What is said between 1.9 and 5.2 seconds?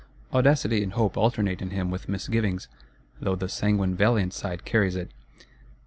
with misgivings; though the sanguine valiant side carries it.